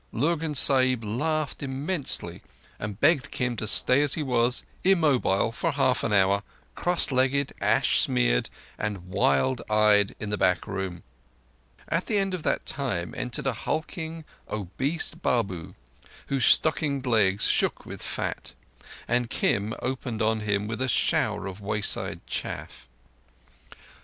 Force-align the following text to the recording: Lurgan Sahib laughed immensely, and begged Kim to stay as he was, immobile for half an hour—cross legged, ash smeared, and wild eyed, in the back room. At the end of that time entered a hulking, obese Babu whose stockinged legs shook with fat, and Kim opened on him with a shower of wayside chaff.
Lurgan 0.11 0.55
Sahib 0.55 1.03
laughed 1.03 1.61
immensely, 1.61 2.41
and 2.79 2.99
begged 2.99 3.29
Kim 3.29 3.55
to 3.57 3.67
stay 3.67 4.01
as 4.01 4.15
he 4.15 4.23
was, 4.23 4.63
immobile 4.83 5.51
for 5.51 5.73
half 5.73 6.03
an 6.03 6.11
hour—cross 6.11 7.11
legged, 7.11 7.53
ash 7.61 7.99
smeared, 7.99 8.49
and 8.79 9.05
wild 9.09 9.61
eyed, 9.69 10.15
in 10.19 10.31
the 10.31 10.39
back 10.39 10.65
room. 10.65 11.03
At 11.87 12.07
the 12.07 12.17
end 12.17 12.33
of 12.33 12.41
that 12.41 12.65
time 12.65 13.13
entered 13.15 13.45
a 13.45 13.53
hulking, 13.53 14.25
obese 14.49 15.11
Babu 15.13 15.75
whose 16.29 16.45
stockinged 16.45 17.05
legs 17.05 17.45
shook 17.45 17.85
with 17.85 18.01
fat, 18.01 18.55
and 19.07 19.29
Kim 19.29 19.75
opened 19.83 20.19
on 20.23 20.39
him 20.39 20.65
with 20.67 20.81
a 20.81 20.87
shower 20.87 21.45
of 21.45 21.61
wayside 21.61 22.25
chaff. 22.25 22.87